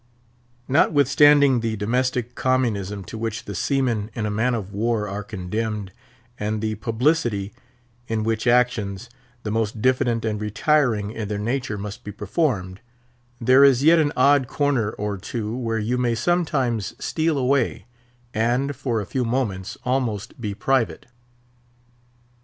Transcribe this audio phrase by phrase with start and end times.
[0.67, 5.91] Notwithstanding the domestic communism to which the seamen in a man of war are condemned,
[6.39, 7.53] and the publicity
[8.07, 9.11] in which actions
[9.43, 12.81] the most diffident and retiring in their nature must be performed,
[13.39, 17.85] there is yet an odd corner or two where you may sometimes steal away,
[18.33, 21.05] and, for a few moments, almost be private.